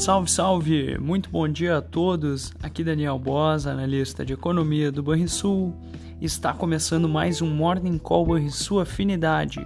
Salve, 0.00 0.30
salve! 0.30 0.98
Muito 0.98 1.28
bom 1.28 1.46
dia 1.46 1.76
a 1.76 1.82
todos. 1.82 2.54
Aqui 2.62 2.82
Daniel 2.82 3.18
Boas, 3.18 3.66
analista 3.66 4.24
de 4.24 4.32
economia 4.32 4.90
do 4.90 5.02
Banrisul. 5.02 5.76
Está 6.22 6.54
começando 6.54 7.06
mais 7.06 7.42
um 7.42 7.50
Morning 7.50 7.98
Call 7.98 8.24
Banrisul 8.24 8.80
Afinidade. 8.80 9.62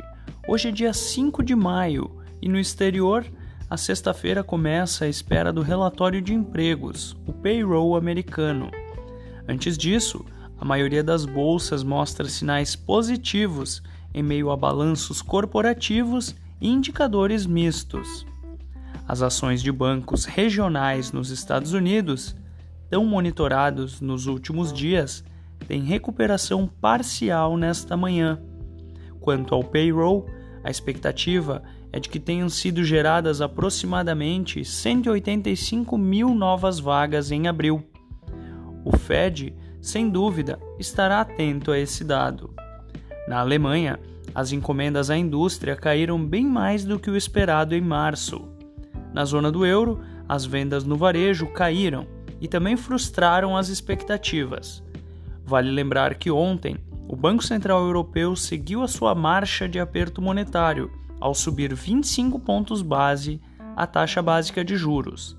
Hoje 0.48 0.70
é 0.70 0.72
dia 0.72 0.92
5 0.92 1.40
de 1.40 1.54
maio 1.54 2.10
e 2.42 2.48
no 2.48 2.58
exterior, 2.58 3.24
a 3.70 3.76
sexta-feira 3.76 4.42
começa 4.42 5.04
a 5.04 5.08
espera 5.08 5.52
do 5.52 5.62
relatório 5.62 6.20
de 6.20 6.34
empregos, 6.34 7.16
o 7.28 7.32
payroll 7.32 7.94
americano. 7.94 8.72
Antes 9.48 9.78
disso, 9.78 10.24
a 10.58 10.64
maioria 10.64 11.04
das 11.04 11.24
bolsas 11.24 11.84
mostra 11.84 12.28
sinais 12.28 12.74
positivos 12.74 13.84
em 14.12 14.22
meio 14.22 14.50
a 14.50 14.56
balanços 14.56 15.22
corporativos 15.22 16.34
e 16.60 16.68
indicadores 16.68 17.46
mistos. 17.46 18.26
As 19.06 19.20
ações 19.20 19.62
de 19.62 19.70
bancos 19.70 20.24
regionais 20.24 21.12
nos 21.12 21.30
Estados 21.30 21.72
Unidos, 21.72 22.34
tão 22.88 23.04
monitorados 23.04 24.00
nos 24.00 24.26
últimos 24.26 24.72
dias, 24.72 25.22
têm 25.68 25.82
recuperação 25.82 26.66
parcial 26.66 27.56
nesta 27.56 27.96
manhã. 27.96 28.40
Quanto 29.20 29.54
ao 29.54 29.62
payroll, 29.62 30.26
a 30.62 30.70
expectativa 30.70 31.62
é 31.92 32.00
de 32.00 32.08
que 32.08 32.18
tenham 32.18 32.48
sido 32.48 32.82
geradas 32.82 33.40
aproximadamente 33.40 34.64
185 34.64 35.96
mil 35.98 36.34
novas 36.34 36.80
vagas 36.80 37.30
em 37.30 37.46
abril. 37.46 37.84
O 38.84 38.96
Fed, 38.96 39.54
sem 39.80 40.08
dúvida, 40.08 40.58
estará 40.78 41.20
atento 41.20 41.70
a 41.70 41.78
esse 41.78 42.04
dado. 42.04 42.54
Na 43.28 43.40
Alemanha, 43.40 44.00
as 44.34 44.50
encomendas 44.50 45.10
à 45.10 45.16
indústria 45.16 45.76
caíram 45.76 46.22
bem 46.24 46.44
mais 46.46 46.84
do 46.84 46.98
que 46.98 47.10
o 47.10 47.16
esperado 47.16 47.74
em 47.74 47.80
março. 47.80 48.53
Na 49.14 49.24
zona 49.24 49.50
do 49.50 49.64
euro, 49.64 50.00
as 50.28 50.44
vendas 50.44 50.82
no 50.82 50.96
varejo 50.96 51.46
caíram 51.46 52.04
e 52.40 52.48
também 52.48 52.76
frustraram 52.76 53.56
as 53.56 53.68
expectativas. 53.68 54.82
Vale 55.46 55.70
lembrar 55.70 56.16
que 56.16 56.32
ontem, 56.32 56.76
o 57.06 57.14
Banco 57.14 57.44
Central 57.44 57.84
Europeu 57.84 58.34
seguiu 58.34 58.82
a 58.82 58.88
sua 58.88 59.14
marcha 59.14 59.68
de 59.68 59.78
aperto 59.78 60.20
monetário 60.20 60.90
ao 61.20 61.32
subir 61.32 61.72
25 61.72 62.40
pontos 62.40 62.82
base 62.82 63.40
a 63.76 63.86
taxa 63.86 64.20
básica 64.20 64.64
de 64.64 64.76
juros. 64.76 65.36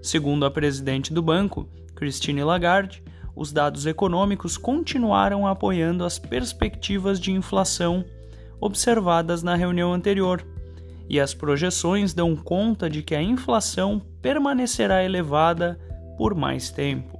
Segundo 0.00 0.46
a 0.46 0.50
presidente 0.50 1.12
do 1.12 1.20
banco, 1.20 1.68
Christine 1.96 2.44
Lagarde, 2.44 3.02
os 3.34 3.50
dados 3.50 3.86
econômicos 3.86 4.56
continuaram 4.56 5.46
apoiando 5.46 6.04
as 6.04 6.18
perspectivas 6.18 7.18
de 7.18 7.32
inflação 7.32 8.04
observadas 8.60 9.42
na 9.42 9.56
reunião 9.56 9.92
anterior 9.92 10.44
e 11.10 11.18
as 11.18 11.34
projeções 11.34 12.14
dão 12.14 12.36
conta 12.36 12.88
de 12.88 13.02
que 13.02 13.16
a 13.16 13.22
inflação 13.22 14.00
permanecerá 14.22 15.02
elevada 15.02 15.76
por 16.16 16.36
mais 16.36 16.70
tempo. 16.70 17.18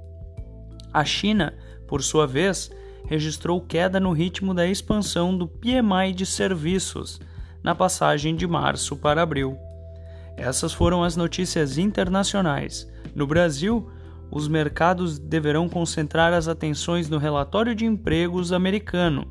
A 0.93 1.03
China, 1.03 1.53
por 1.89 2.01
sua 2.01 2.25
vez, 2.25 2.71
registrou 3.05 3.59
queda 3.59 3.99
no 3.99 4.13
ritmo 4.13 4.53
da 4.53 4.65
expansão 4.65 5.37
do 5.37 5.45
PMI 5.45 6.13
de 6.15 6.25
serviços 6.25 7.19
na 7.61 7.75
passagem 7.75 8.33
de 8.33 8.47
março 8.47 8.95
para 8.95 9.21
abril. 9.21 9.57
Essas 10.37 10.71
foram 10.71 11.03
as 11.03 11.17
notícias 11.17 11.77
internacionais. 11.77 12.89
No 13.13 13.27
Brasil, 13.27 13.91
os 14.31 14.47
mercados 14.47 15.19
deverão 15.19 15.67
concentrar 15.67 16.31
as 16.31 16.47
atenções 16.47 17.09
no 17.09 17.17
relatório 17.17 17.75
de 17.75 17.85
empregos 17.85 18.53
americano 18.53 19.27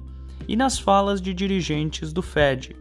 e 0.47 0.55
nas 0.55 0.79
falas 0.79 1.19
de 1.19 1.33
dirigentes 1.33 2.13
do 2.13 2.21
Fed. 2.21 2.77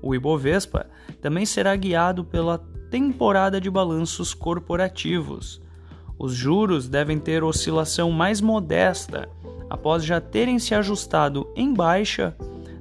O 0.00 0.14
Ibovespa 0.14 0.86
também 1.20 1.44
será 1.44 1.74
guiado 1.76 2.24
pela 2.24 2.58
temporada 2.90 3.60
de 3.60 3.70
balanços 3.70 4.34
corporativos. 4.34 5.60
Os 6.18 6.34
juros 6.34 6.88
devem 6.88 7.18
ter 7.18 7.44
oscilação 7.44 8.10
mais 8.10 8.40
modesta 8.40 9.28
após 9.70 10.04
já 10.04 10.20
terem 10.20 10.58
se 10.58 10.74
ajustado 10.74 11.48
em 11.54 11.72
baixa 11.72 12.36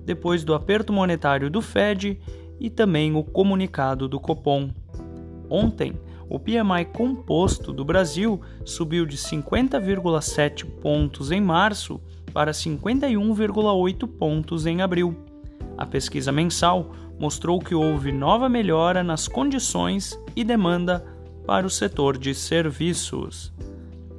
depois 0.05 0.43
do 0.43 0.53
aperto 0.53 0.93
monetário 0.93 1.49
do 1.49 1.61
Fed 1.61 2.19
e 2.59 2.69
também 2.69 3.15
o 3.15 3.23
comunicado 3.23 4.07
do 4.07 4.19
Copom. 4.19 4.69
Ontem, 5.49 5.99
o 6.29 6.39
PMI 6.39 6.85
composto 6.93 7.71
do 7.71 7.85
Brasil 7.85 8.41
subiu 8.65 9.05
de 9.05 9.17
50,7 9.17 10.65
pontos 10.65 11.31
em 11.31 11.39
março 11.39 12.01
para 12.33 12.51
51,8 12.51 14.07
pontos 14.07 14.65
em 14.65 14.81
abril. 14.81 15.15
A 15.77 15.85
pesquisa 15.85 16.31
mensal 16.31 16.91
mostrou 17.19 17.59
que 17.59 17.73
houve 17.73 18.11
nova 18.11 18.47
melhora 18.47 19.03
nas 19.03 19.28
condições 19.28 20.16
e 20.35 20.44
demanda 20.44 21.03
para 21.45 21.66
o 21.66 21.69
setor 21.69 22.16
de 22.17 22.35
serviços. 22.35 23.53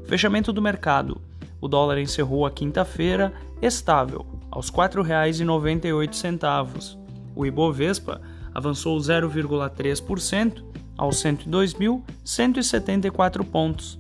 Fechamento 0.07 0.53
do 0.53 0.63
mercado. 0.63 1.21
O 1.61 1.69
dólar 1.69 1.99
encerrou 1.99 2.47
a 2.47 2.51
quinta-feira 2.51 3.33
estável, 3.61 4.25
aos 4.51 4.71
R$ 4.71 4.77
4,98. 4.77 6.97
O 7.35 7.45
Ibovespa 7.45 8.23
avançou 8.55 8.97
0,3% 8.99 10.65
aos 10.97 11.17
102.174 11.23 13.45
pontos. 13.45 13.99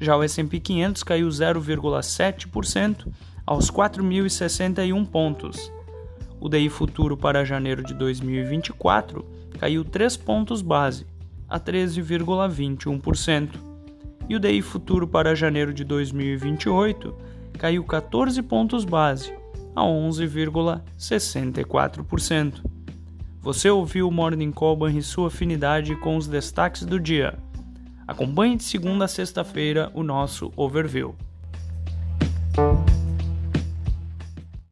Já 0.00 0.16
o 0.16 0.22
S&P 0.22 0.60
500 0.60 1.02
caiu 1.02 1.28
0,7% 1.28 3.06
aos 3.46 3.70
4.061 3.70 5.06
pontos 5.06 5.73
o 6.40 6.48
DI 6.48 6.68
futuro 6.68 7.16
para 7.16 7.44
janeiro 7.44 7.82
de 7.82 7.94
2024 7.94 9.24
caiu 9.58 9.84
3 9.84 10.16
pontos 10.16 10.62
base, 10.62 11.06
a 11.48 11.60
13,21%, 11.60 13.50
e 14.28 14.36
o 14.36 14.40
DI 14.40 14.62
futuro 14.62 15.06
para 15.06 15.34
janeiro 15.34 15.72
de 15.72 15.84
2028 15.84 17.14
caiu 17.58 17.84
14 17.84 18.42
pontos 18.42 18.84
base, 18.84 19.32
a 19.74 19.82
11,64%. 19.82 22.62
Você 23.40 23.68
ouviu 23.68 24.08
o 24.08 24.12
Morning 24.12 24.50
Call 24.50 24.88
e 24.88 25.02
sua 25.02 25.28
afinidade 25.28 25.94
com 25.96 26.16
os 26.16 26.26
destaques 26.26 26.82
do 26.84 26.98
dia. 26.98 27.38
Acompanhe 28.06 28.56
de 28.56 28.64
segunda 28.64 29.04
a 29.04 29.08
sexta-feira 29.08 29.90
o 29.94 30.02
nosso 30.02 30.50
overview. 30.56 31.14